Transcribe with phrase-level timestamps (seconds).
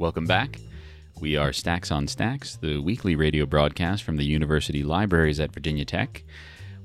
[0.00, 0.58] Welcome back.
[1.20, 5.84] We are Stacks on Stacks, the weekly radio broadcast from the University Libraries at Virginia
[5.84, 6.24] Tech.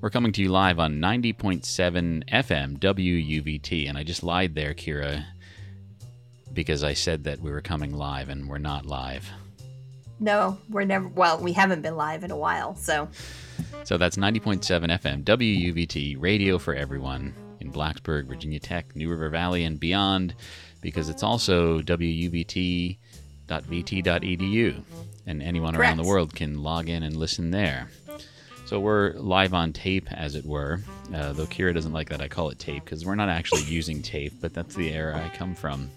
[0.01, 5.25] We're coming to you live on 90.7 FM WUVT, and I just lied there, Kira,
[6.53, 9.27] because I said that we were coming live, and we're not live.
[10.19, 11.07] No, we're never.
[11.07, 13.09] Well, we haven't been live in a while, so.
[13.83, 19.63] So that's 90.7 FM WUVT, radio for everyone in Blacksburg, Virginia Tech, New River Valley,
[19.63, 20.35] and beyond,
[20.81, 22.97] because it's also WUVT
[23.47, 24.83] vt.edu,
[25.25, 25.89] and anyone Correct.
[25.89, 27.89] around the world can log in and listen there.
[28.65, 30.81] So we're live on tape, as it were.
[31.13, 34.01] Uh, though Kira doesn't like that I call it tape because we're not actually using
[34.01, 35.91] tape, but that's the era I come from.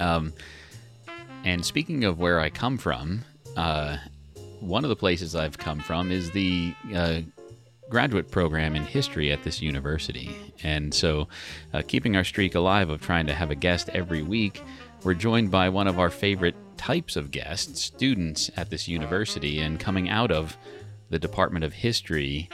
[0.00, 0.32] Um,
[1.44, 3.22] and speaking of where I come from,
[3.58, 3.98] uh,
[4.60, 7.20] one of the places I've come from is the uh,
[7.90, 10.34] graduate program in history at this university.
[10.62, 11.28] And so,
[11.74, 14.62] uh, keeping our streak alive of trying to have a guest every week,
[15.02, 19.78] we're joined by one of our favorite types of guests, students at this university, and
[19.78, 20.56] coming out of
[21.14, 22.48] the Department of History,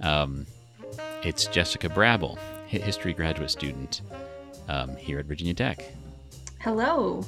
[0.00, 0.46] um,
[1.24, 4.02] it's Jessica Brabble, history graduate student
[4.68, 5.84] um, here at Virginia Tech.
[6.60, 7.24] Hello.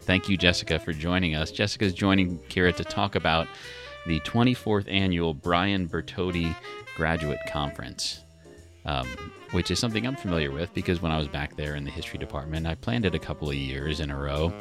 [0.00, 1.52] Thank you, Jessica, for joining us.
[1.52, 3.46] Jessica's joining Kira to talk about
[4.04, 6.52] the 24th annual Brian Bertoti
[6.96, 8.22] Graduate Conference,
[8.84, 9.06] um,
[9.52, 12.18] which is something I'm familiar with because when I was back there in the history
[12.18, 14.52] department, I planned it a couple of years in a row.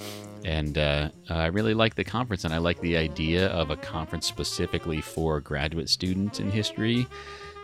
[0.44, 4.28] And uh, I really like the conference, and I like the idea of a conference
[4.28, 7.08] specifically for graduate students in history.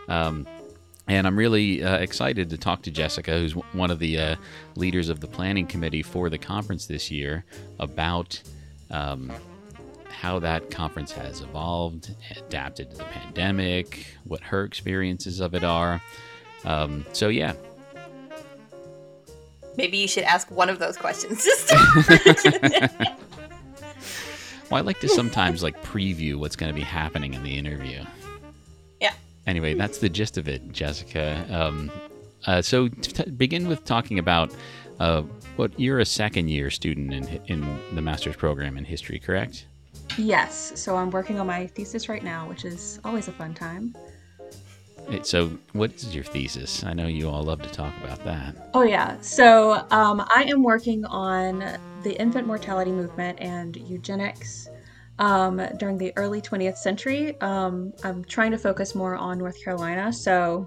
[0.08, 0.46] Um,
[1.08, 4.36] and I'm really uh, excited to talk to Jessica, who's one of the uh,
[4.76, 7.44] leaders of the planning committee for the conference this year,
[7.80, 8.40] about
[8.90, 9.32] um,
[10.08, 16.00] how that conference has evolved, adapted to the pandemic, what her experiences of it are.
[16.64, 17.54] Um, so, yeah,
[19.78, 22.90] Maybe you should ask one of those questions to start.
[24.70, 28.02] well, I like to sometimes like preview what's going to be happening in the interview.
[29.00, 29.12] Yeah.
[29.46, 31.46] Anyway, that's the gist of it, Jessica.
[31.48, 31.92] Um,
[32.46, 34.52] uh, so, t- begin with talking about
[34.98, 35.22] uh,
[35.54, 39.66] what you're a second year student in in the master's program in history, correct?
[40.16, 43.94] Yes, so I'm working on my thesis right now, which is always a fun time.
[45.22, 46.84] So, what is your thesis?
[46.84, 48.70] I know you all love to talk about that.
[48.74, 49.20] Oh, yeah.
[49.20, 54.68] So um, I am working on the infant mortality movement and eugenics
[55.18, 57.40] um, during the early 20th century.
[57.40, 60.12] Um, I'm trying to focus more on North Carolina.
[60.12, 60.66] So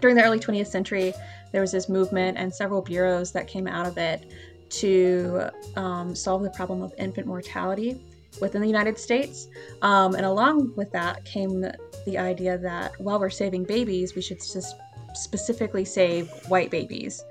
[0.00, 1.14] during the early 20th century,
[1.50, 4.30] there was this movement and several bureaus that came out of it
[4.70, 8.00] to um, solve the problem of infant mortality
[8.40, 9.48] within the United States.
[9.82, 11.76] Um, and along with that came the,
[12.06, 14.76] the idea that while we're saving babies, we should just
[15.14, 17.22] specifically save white babies.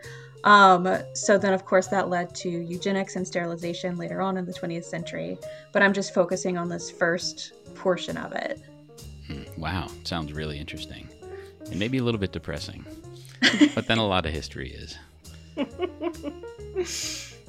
[0.44, 4.54] Um, so then, of course, that led to eugenics and sterilization later on in the
[4.54, 5.38] 20th century.
[5.72, 8.60] But I'm just focusing on this first portion of it.
[9.28, 11.08] Hmm, Wow, sounds really interesting.
[11.70, 12.86] And maybe a little bit depressing.
[13.76, 14.98] but then a lot of history is.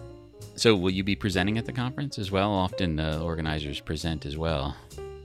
[0.62, 2.52] So, will you be presenting at the conference as well?
[2.52, 4.76] Often uh, organizers present as well.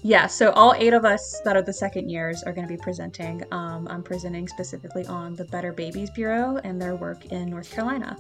[0.02, 2.82] Yeah, so all eight of us that are the second years are going to be
[2.82, 3.44] presenting.
[3.52, 8.18] Um, I'm presenting specifically on the Better Babies Bureau and their work in North Carolina.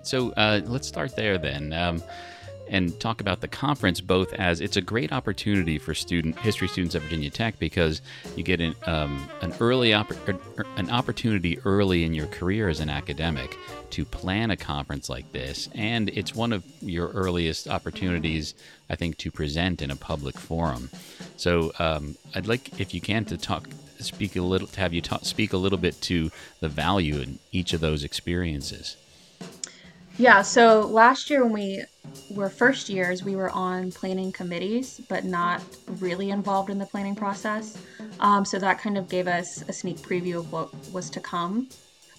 [0.00, 2.02] So uh, let's start there then, um,
[2.70, 4.00] and talk about the conference.
[4.00, 8.02] Both as it's a great opportunity for student history students at Virginia Tech because
[8.36, 12.80] you get an um, an early oppor- er, an opportunity early in your career as
[12.80, 13.56] an academic
[13.90, 18.54] to plan a conference like this, and it's one of your earliest opportunities,
[18.90, 20.90] I think, to present in a public forum.
[21.36, 23.68] So um, I'd like, if you can, to talk.
[24.00, 26.30] Speak a little to have you talk, speak a little bit to
[26.60, 28.96] the value in each of those experiences.
[30.18, 31.84] Yeah, so last year when we
[32.30, 35.62] were first years, we were on planning committees, but not
[36.00, 37.78] really involved in the planning process.
[38.20, 41.68] Um, so that kind of gave us a sneak preview of what was to come.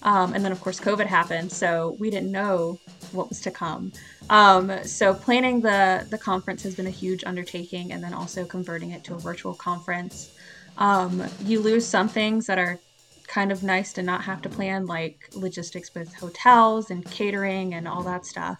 [0.01, 2.79] Um, and then, of course, COVID happened, so we didn't know
[3.11, 3.91] what was to come.
[4.29, 8.91] Um, so planning the the conference has been a huge undertaking, and then also converting
[8.91, 10.31] it to a virtual conference.
[10.77, 12.79] Um, you lose some things that are
[13.27, 17.87] kind of nice to not have to plan, like logistics with hotels and catering and
[17.87, 18.57] all that stuff.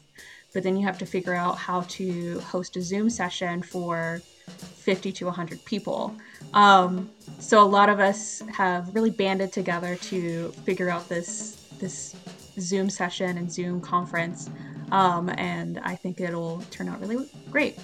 [0.54, 5.12] But then you have to figure out how to host a Zoom session for 50
[5.12, 6.16] to 100 people.
[6.54, 7.10] Um,
[7.40, 12.16] so a lot of us have really banded together to figure out this this
[12.60, 14.50] Zoom session and Zoom conference,
[14.92, 17.78] um, and I think it'll turn out really great.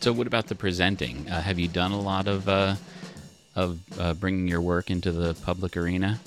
[0.00, 1.28] So, what about the presenting?
[1.28, 2.76] Uh, have you done a lot of uh,
[3.54, 6.20] of uh, bringing your work into the public arena?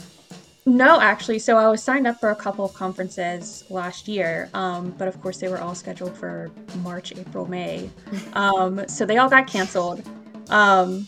[0.65, 1.39] No, actually.
[1.39, 5.19] So I was signed up for a couple of conferences last year, um, but of
[5.21, 6.51] course they were all scheduled for
[6.83, 7.89] March, April, May.
[8.33, 10.07] Um, so they all got canceled.
[10.49, 11.07] Um,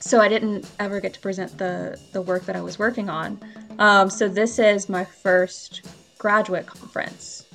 [0.00, 3.40] so I didn't ever get to present the the work that I was working on.
[3.78, 5.86] Um, so this is my first
[6.18, 7.46] graduate conference.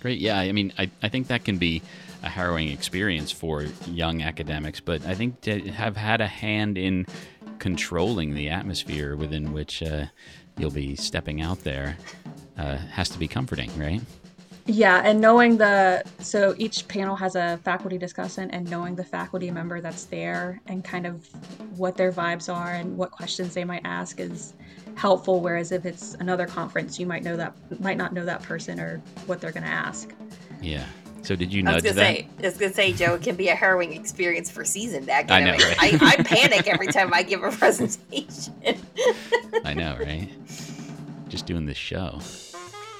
[0.00, 0.20] Great.
[0.20, 0.38] Yeah.
[0.38, 1.82] I mean, I, I think that can be
[2.22, 7.06] a harrowing experience for young academics, but I think to have had a hand in
[7.58, 10.06] controlling the atmosphere within which uh,
[10.58, 11.96] you'll be stepping out there
[12.58, 14.00] uh, has to be comforting, right?
[14.68, 19.48] Yeah, and knowing the so each panel has a faculty discussant, and knowing the faculty
[19.50, 21.24] member that's there and kind of
[21.78, 24.54] what their vibes are and what questions they might ask is
[24.96, 25.40] helpful.
[25.40, 29.00] Whereas if it's another conference, you might know that might not know that person or
[29.26, 30.12] what they're going to ask.
[30.60, 30.86] Yeah.
[31.26, 32.16] So did you I was nudge gonna that?
[32.16, 35.64] say, I was gonna say, Joe, it can be a harrowing experience for seasoned academics.
[35.64, 36.00] right?
[36.00, 38.54] I, I panic every time I give a presentation.
[39.64, 40.28] I know, right?
[41.28, 42.20] Just doing this show.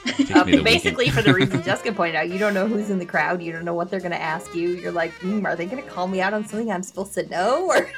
[0.04, 3.40] The basically, for the reason Jessica pointed out, you don't know who's in the crowd.
[3.40, 4.70] You don't know what they're gonna ask you.
[4.70, 7.66] You're like, mm, are they gonna call me out on something I'm supposed to know?
[7.76, 7.88] Or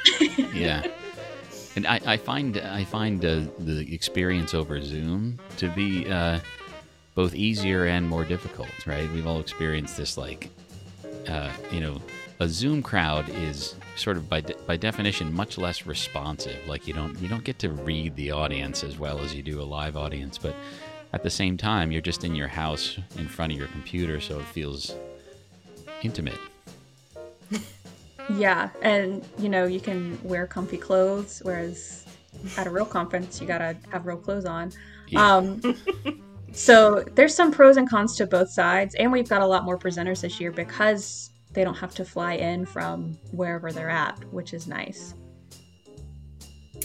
[0.53, 0.85] yeah.
[1.75, 6.39] And I, I find I find uh, the experience over Zoom to be uh,
[7.19, 8.69] both easier and more difficult.
[8.87, 9.11] Right?
[9.11, 10.17] We've all experienced this.
[10.17, 10.49] Like,
[11.27, 12.01] uh, you know,
[12.39, 16.65] a Zoom crowd is sort of by de- by definition much less responsive.
[16.65, 19.61] Like you don't you don't get to read the audience as well as you do
[19.61, 20.55] a live audience, but
[21.11, 24.39] at the same time you're just in your house in front of your computer, so
[24.39, 24.95] it feels
[26.01, 26.39] intimate.
[28.37, 32.05] Yeah, and you know you can wear comfy clothes, whereas
[32.57, 34.71] at a real conference you gotta have real clothes on.
[35.07, 35.37] Yeah.
[35.37, 35.61] Um,
[36.51, 39.77] so there's some pros and cons to both sides, and we've got a lot more
[39.77, 44.53] presenters this year because they don't have to fly in from wherever they're at, which
[44.53, 45.13] is nice.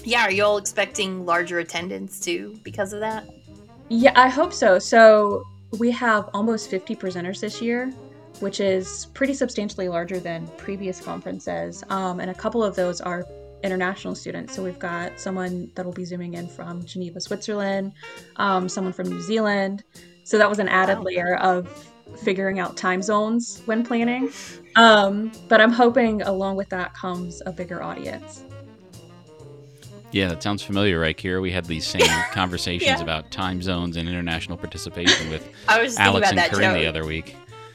[0.03, 3.27] yeah, are you all expecting larger attendance too because of that?
[3.89, 4.79] Yeah, I hope so.
[4.79, 5.45] So
[5.79, 7.91] we have almost 50 presenters this year,
[8.41, 11.85] which is pretty substantially larger than previous conferences.
[11.89, 13.27] Um, and a couple of those are
[13.65, 14.55] international students.
[14.55, 17.93] So we've got someone that'll be zooming in from Geneva, Switzerland,
[18.37, 19.83] um, someone from New Zealand.
[20.25, 21.05] So that was an added Wow.
[21.05, 21.69] layer of
[22.23, 24.31] figuring out time zones when planning.
[24.77, 28.45] Um, but I'm hoping along with that comes a bigger audience.
[30.13, 31.43] Yeah, that sounds familiar, right, Kira?
[31.43, 32.03] We had these same
[32.33, 33.03] conversations Yeah.
[33.03, 36.81] about time zones and international participation with I was Alex about and that, Corinne Joe.
[36.81, 37.35] the other week.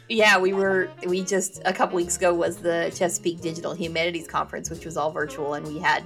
[0.10, 0.90] Yeah, we were.
[1.06, 5.12] We just a couple weeks ago was the Chesapeake Digital Humanities Conference, which was all
[5.12, 6.04] virtual, and we had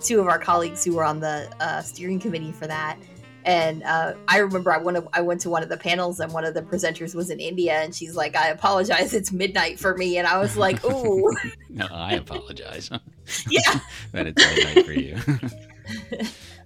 [0.00, 2.98] two of our colleagues who were on the uh, steering committee for that.
[3.44, 6.44] And uh, I remember I went, I went to one of the panels, and one
[6.44, 10.18] of the presenters was in India, and she's like, "I apologize, it's midnight for me,"
[10.18, 11.30] and I was like, "Ooh,
[11.68, 12.90] No, I apologize
[13.48, 13.80] yeah,
[14.12, 15.16] that it's midnight for you.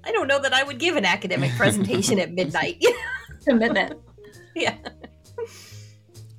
[0.04, 2.82] I don't know that I would give an academic presentation at midnight."
[3.44, 3.98] Commitment.
[4.54, 4.76] yeah,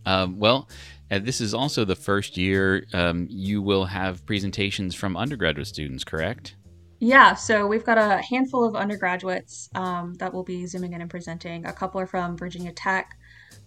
[0.10, 0.68] um, well,
[1.12, 6.04] uh, this is also the first year um, you will have presentations from undergraduate students,
[6.04, 6.56] correct?
[7.00, 11.10] Yeah, so we've got a handful of undergraduates um, that will be zooming in and
[11.12, 11.66] presenting.
[11.66, 13.18] A couple are from Virginia Tech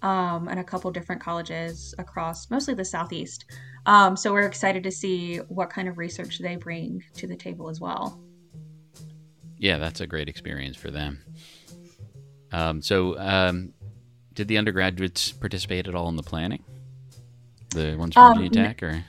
[0.02, 3.45] um, and a couple different colleges across mostly the Southeast.
[3.87, 7.71] Um, so we're excited to see what kind of research they bring to the table
[7.71, 8.21] as well.
[9.59, 11.23] Yeah, that's a great experience for them.
[12.50, 13.73] Um, so, um,
[14.35, 16.62] did the undergraduates participate at all in the planning?
[17.71, 19.05] The ones from Um, Virginia Tech, or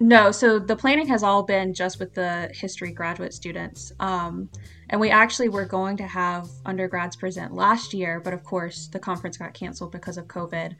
[0.00, 3.92] No, so the planning has all been just with the history graduate students.
[4.00, 4.48] Um,
[4.90, 8.98] and we actually were going to have undergrads present last year, but of course the
[8.98, 10.74] conference got canceled because of COVID.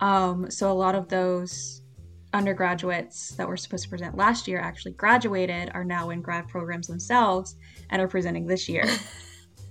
[0.00, 1.80] Um, so a lot of those
[2.34, 6.86] undergraduates that were supposed to present last year actually graduated, are now in grad programs
[6.86, 7.56] themselves,
[7.90, 8.84] and are presenting this year.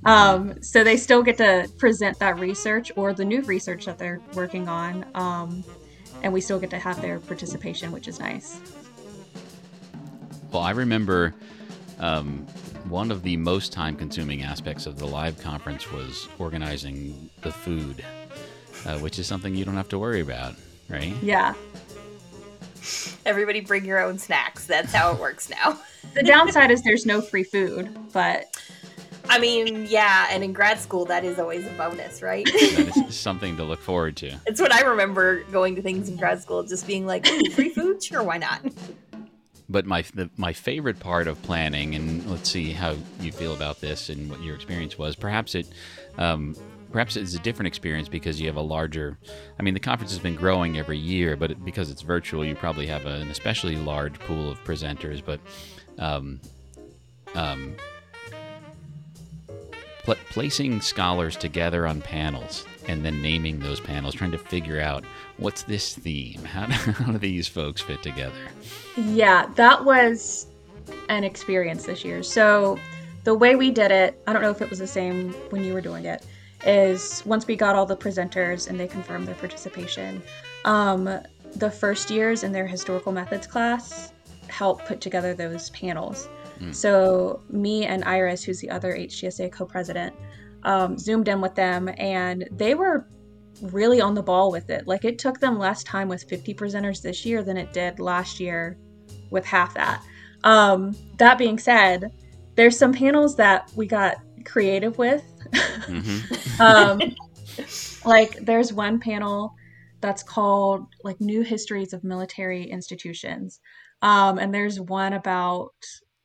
[0.05, 4.21] Um, so they still get to present that research or the new research that they're
[4.33, 5.05] working on.
[5.15, 5.63] Um,
[6.23, 8.59] and we still get to have their participation, which is nice.
[10.51, 11.33] Well, I remember
[11.99, 12.45] um,
[12.87, 18.03] one of the most time consuming aspects of the live conference was organizing the food,
[18.85, 20.55] uh, which is something you don't have to worry about,
[20.89, 21.13] right?
[21.21, 21.53] Yeah.
[23.25, 24.65] everybody bring your own snacks.
[24.67, 25.79] That's how it works now.
[26.13, 28.55] The downside is there's no free food, but
[29.29, 32.45] I mean, yeah, and in grad school, that is always a bonus, right?
[32.45, 34.37] that is something to look forward to.
[34.45, 38.03] It's what I remember going to things in grad school, just being like, free food?
[38.03, 38.61] Sure, why not?
[39.67, 43.81] But my the, my favorite part of planning, and let's see how you feel about
[43.81, 45.15] this and what your experience was.
[45.15, 45.67] Perhaps it,
[46.19, 46.55] um,
[46.91, 49.17] perhaps it's a different experience because you have a larger.
[49.59, 52.53] I mean, the conference has been growing every year, but it, because it's virtual, you
[52.53, 55.23] probably have an especially large pool of presenters.
[55.25, 55.39] But
[55.97, 56.39] um,
[57.33, 57.75] um,
[60.05, 65.03] pl- placing scholars together on panels and then naming those panels, trying to figure out
[65.37, 68.33] what's this theme, how do, how do these folks fit together.
[68.95, 70.47] Yeah, that was
[71.09, 72.23] an experience this year.
[72.23, 72.79] So
[73.23, 75.73] the way we did it, I don't know if it was the same when you
[75.73, 76.25] were doing it,
[76.65, 80.21] is once we got all the presenters and they confirmed their participation,
[80.63, 81.09] um,
[81.55, 84.11] the first years in their historical methods class
[84.47, 86.29] helped put together those panels.
[86.59, 86.73] Mm.
[86.73, 90.15] So me and Iris, who's the other HGSA co-president,
[90.63, 93.07] um, zoomed in with them, and they were
[93.61, 94.87] really on the ball with it.
[94.87, 98.39] Like it took them less time with 50 presenters this year than it did last
[98.39, 98.77] year
[99.29, 100.03] with half that.
[100.43, 102.11] Um, that being said,
[102.55, 105.23] there's some panels that we got creative with.
[105.53, 106.61] Mm-hmm.
[106.61, 107.01] um,
[108.05, 109.53] like there's one panel
[110.01, 113.59] that's called like new histories of military institutions
[114.01, 115.73] um, and there's one about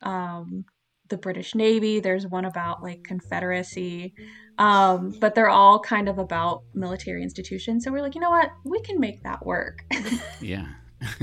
[0.02, 0.64] um,
[1.08, 2.00] the British Navy.
[2.00, 4.14] There's one about like Confederacy.
[4.58, 7.84] Um, but they're all kind of about military institutions.
[7.84, 8.50] So we're like, you know what?
[8.64, 9.84] We can make that work.
[10.40, 10.66] yeah.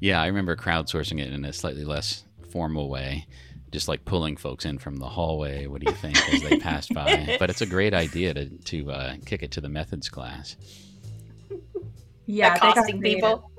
[0.00, 3.26] yeah, I remember crowdsourcing it in a slightly less formal way,
[3.70, 5.66] just like pulling folks in from the hallway.
[5.66, 7.34] What do you think as they passed by?
[7.38, 10.56] But it's a great idea to to uh, kick it to the methods class.
[12.26, 13.50] Yeah, accosting people.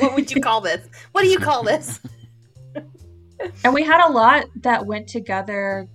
[0.00, 0.86] what would you call this?
[1.12, 2.00] What do you call this?
[3.64, 5.88] And we had a lot that went together.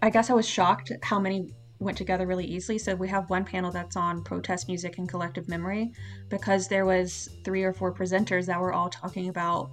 [0.00, 2.78] I guess I was shocked how many went together really easily.
[2.78, 5.92] So we have one panel that's on protest music and collective memory
[6.28, 9.70] because there was three or four presenters that were all talking about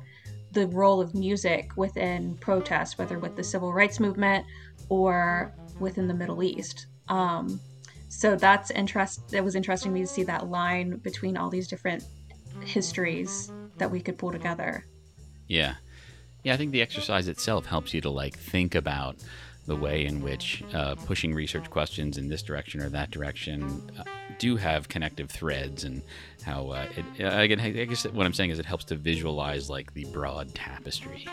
[0.51, 4.45] the role of music within protest, whether with the civil rights movement
[4.89, 6.87] or within the Middle East.
[7.07, 7.59] Um,
[8.09, 9.33] so that's interest.
[9.33, 12.03] It was interesting to see that line between all these different
[12.65, 14.85] histories that we could pull together.
[15.47, 15.75] Yeah.
[16.43, 19.17] Yeah, I think the exercise itself helps you to like think about
[19.65, 24.03] the way in which uh, pushing research questions in this direction or that direction uh,
[24.39, 26.01] do have connective threads and
[26.43, 29.69] how uh, it, uh, again, I guess what I'm saying is it helps to visualize
[29.69, 31.27] like the broad tapestry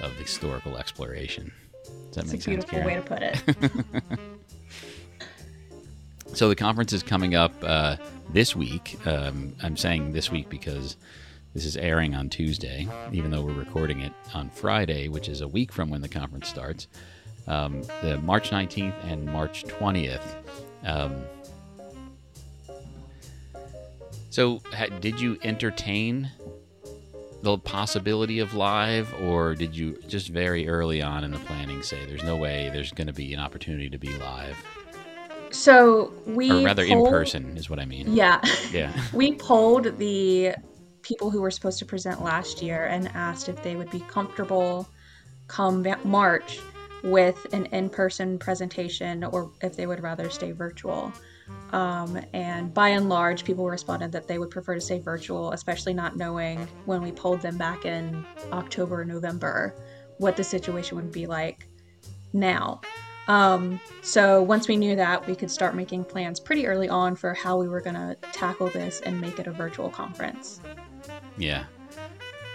[0.00, 1.52] of historical exploration.
[1.84, 2.64] Does that That's make a sense?
[2.64, 4.18] Beautiful way to put it.
[6.36, 7.96] so the conference is coming up uh,
[8.30, 8.96] this week.
[9.06, 10.96] Um, I'm saying this week because
[11.54, 15.48] this is airing on Tuesday, even though we're recording it on Friday, which is a
[15.48, 16.88] week from when the conference starts.
[17.46, 20.22] Um, the March 19th and March 20th.
[20.84, 21.24] Um,
[24.30, 26.30] so, ha- did you entertain
[27.42, 32.06] the possibility of live, or did you just very early on in the planning say
[32.06, 34.56] there's no way there's going to be an opportunity to be live?
[35.50, 38.14] So we, or rather, polled, in person is what I mean.
[38.14, 38.40] Yeah,
[38.70, 38.92] yeah.
[39.12, 40.54] we polled the
[41.02, 44.88] people who were supposed to present last year and asked if they would be comfortable
[45.48, 46.60] come March
[47.02, 51.12] with an in person presentation or if they would rather stay virtual.
[51.72, 55.94] Um, and by and large, people responded that they would prefer to stay virtual, especially
[55.94, 59.74] not knowing when we polled them back in October or November
[60.18, 61.66] what the situation would be like
[62.32, 62.80] now.
[63.28, 67.34] Um, so once we knew that, we could start making plans pretty early on for
[67.34, 70.60] how we were going to tackle this and make it a virtual conference.
[71.42, 71.64] Yeah.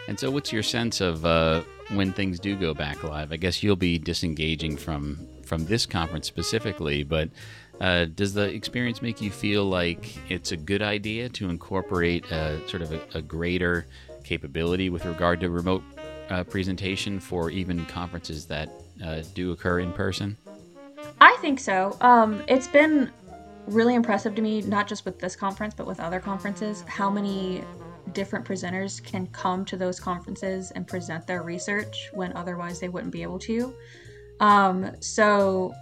[0.07, 3.33] And so, what's your sense of uh, when things do go back live?
[3.33, 7.29] I guess you'll be disengaging from from this conference specifically, but
[7.81, 12.65] uh, does the experience make you feel like it's a good idea to incorporate a,
[12.67, 13.85] sort of a, a greater
[14.23, 15.83] capability with regard to remote
[16.29, 18.69] uh, presentation for even conferences that
[19.03, 20.35] uh, do occur in person?
[21.21, 21.97] I think so.
[22.01, 23.11] Um, it's been
[23.67, 27.63] really impressive to me, not just with this conference, but with other conferences, how many
[28.13, 33.11] different presenters can come to those conferences and present their research when otherwise they wouldn't
[33.11, 33.73] be able to.
[34.39, 35.73] Um, so,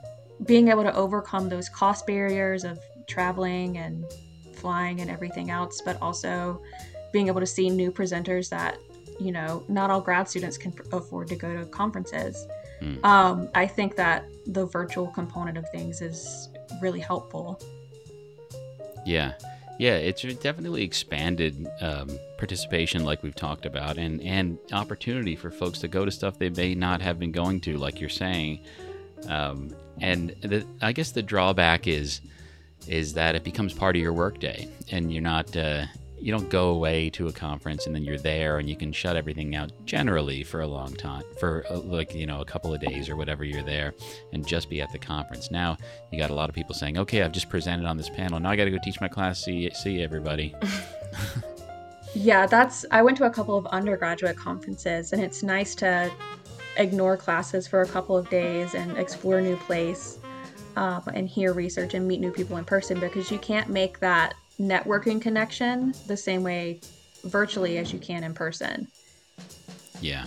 [0.46, 4.06] being able to overcome those cost barriers of traveling and
[4.54, 6.62] flying and everything else, but also
[7.14, 8.78] being able to see new presenters that,
[9.20, 12.46] you know, not all grad students can afford to go to conferences.
[12.82, 13.04] Mm.
[13.06, 16.50] Um, I think that the virtual component of things is
[16.82, 17.62] really helpful.
[19.06, 19.34] Yeah.
[19.78, 25.80] Yeah, it's definitely expanded um, participation, like we've talked about, and and opportunity for folks
[25.80, 28.62] to go to stuff they may not have been going to, like you're saying.
[29.28, 32.22] Um, and the, I guess the drawback is
[32.88, 35.86] is that it becomes part of your workday, and you're not uh,
[36.26, 39.16] you don't go away to a conference and then you're there and you can shut
[39.16, 42.82] everything out generally for a long time for uh, like you know a couple of
[42.82, 43.94] days or whatever you're there
[44.34, 45.52] and just be at the conference.
[45.52, 45.78] Now
[46.12, 48.40] you got a lot of people saying okay i've just presented on this panel.
[48.40, 49.46] Now i got to go teach my class.
[49.46, 50.56] See see everybody.
[52.18, 56.10] Yeah that's i went to a couple of undergraduate conferences and it's nice to
[56.78, 60.18] ignore classes for a couple of days and explore new place
[60.78, 64.34] um, and hear research and meet new people in person because you can't make that
[64.60, 66.80] networking connection the same way
[67.26, 68.88] virtually as you can in person.
[70.02, 70.26] Yeah.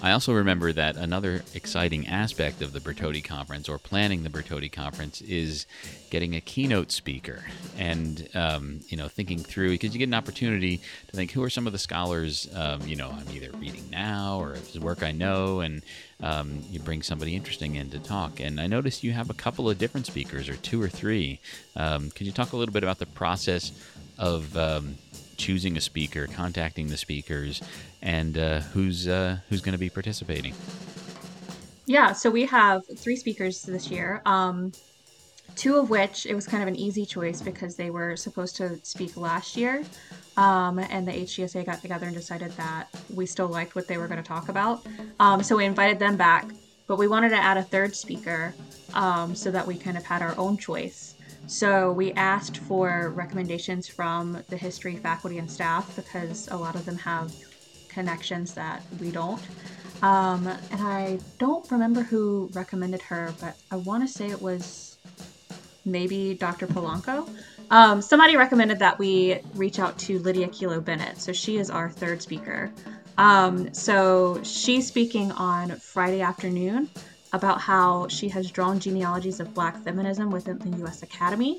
[0.00, 4.70] I also remember that another exciting aspect of the Bertoti Conference or planning the Bertoti
[4.70, 5.66] Conference is
[6.10, 7.44] getting a keynote speaker
[7.76, 11.50] and, um, you know, thinking through because you get an opportunity to think who are
[11.50, 15.60] some of the scholars, um, you know, I'm either reading now or work I know,
[15.60, 15.82] and
[16.22, 18.38] um, you bring somebody interesting in to talk.
[18.38, 21.40] And I noticed you have a couple of different speakers or two or three.
[21.74, 23.72] Um, could you talk a little bit about the process
[24.16, 24.96] of um,
[25.38, 27.62] choosing a speaker, contacting the speakers,
[28.02, 30.52] and uh, who's uh, who's going to be participating.
[31.86, 34.20] Yeah, so we have three speakers this year.
[34.26, 34.72] Um,
[35.56, 38.78] two of which it was kind of an easy choice because they were supposed to
[38.84, 39.82] speak last year.
[40.36, 44.06] Um, and the HGSA got together and decided that we still liked what they were
[44.06, 44.86] going to talk about.
[45.18, 46.46] Um, so we invited them back,
[46.86, 48.54] but we wanted to add a third speaker
[48.94, 51.07] um, so that we kind of had our own choice.
[51.48, 56.84] So we asked for recommendations from the history faculty and staff because a lot of
[56.84, 57.34] them have
[57.88, 59.40] connections that we don't.
[60.02, 64.98] Um, and I don't remember who recommended her, but I want to say it was
[65.86, 66.66] maybe Dr.
[66.66, 67.26] Polanco.
[67.70, 71.18] Um, somebody recommended that we reach out to Lydia Kelow-Bennett.
[71.18, 72.70] So she is our third speaker.
[73.16, 76.90] Um, so she's speaking on Friday afternoon
[77.32, 81.02] about how she has drawn genealogies of Black feminism within the U.S.
[81.02, 81.58] Academy.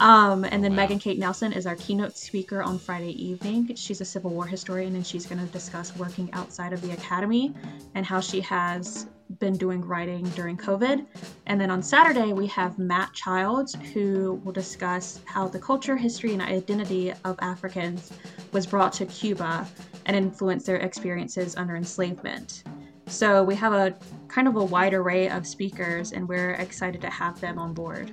[0.00, 0.78] Um, and then wow.
[0.78, 3.74] Megan Kate Nelson is our keynote speaker on Friday evening.
[3.74, 7.54] She's a Civil War historian and she's going to discuss working outside of the academy
[7.94, 9.06] and how she has
[9.38, 11.06] been doing writing during COVID.
[11.46, 16.32] And then on Saturday, we have Matt Childs, who will discuss how the culture, history,
[16.32, 18.12] and identity of Africans
[18.52, 19.66] was brought to Cuba
[20.06, 22.64] and influenced their experiences under enslavement.
[23.06, 23.94] So we have a
[24.30, 28.12] kind of a wide array of speakers, and we're excited to have them on board.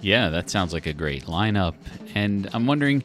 [0.00, 1.74] Yeah, that sounds like a great lineup.
[2.14, 3.04] And I'm wondering